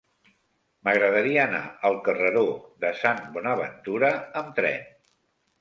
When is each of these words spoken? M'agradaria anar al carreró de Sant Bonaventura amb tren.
M'agradaria 0.87 1.43
anar 1.43 1.59
al 1.91 1.99
carreró 2.09 2.43
de 2.87 2.93
Sant 3.03 3.21
Bonaventura 3.37 4.11
amb 4.43 4.53
tren. 4.63 4.93